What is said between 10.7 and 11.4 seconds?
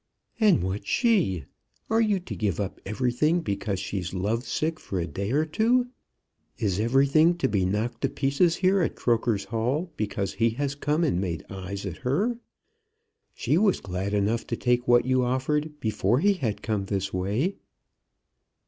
come and